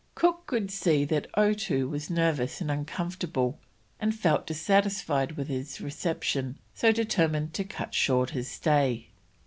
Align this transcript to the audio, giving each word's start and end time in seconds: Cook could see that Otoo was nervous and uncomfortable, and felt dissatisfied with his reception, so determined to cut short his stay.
Cook 0.15 0.47
could 0.47 0.71
see 0.71 1.05
that 1.05 1.29
Otoo 1.37 1.87
was 1.87 2.09
nervous 2.09 2.59
and 2.59 2.71
uncomfortable, 2.71 3.59
and 3.99 4.15
felt 4.15 4.47
dissatisfied 4.47 5.33
with 5.33 5.47
his 5.47 5.79
reception, 5.79 6.57
so 6.73 6.91
determined 6.91 7.53
to 7.53 7.63
cut 7.63 7.93
short 7.93 8.31
his 8.31 8.49
stay. 8.49 9.09